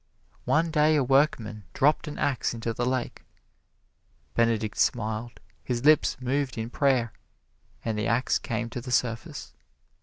[0.45, 3.23] One day a workman dropped an ax into the lake.
[4.33, 7.13] Benedict smiled, his lips moved in prayer
[7.85, 9.53] and the ax came to the surface.